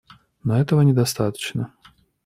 Но 0.43 0.59
этого 0.59 0.81
недостаточно. 0.81 1.71